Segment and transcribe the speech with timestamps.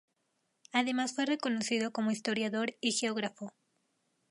[0.71, 3.53] Además fue reconocido como historiador y geógrafo.